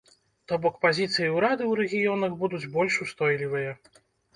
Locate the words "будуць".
2.43-2.67